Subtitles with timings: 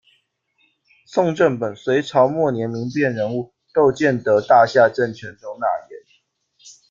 [1.05, 5.99] 宋正本，隋朝末年民变人物，窦建德大夏政权中纳言。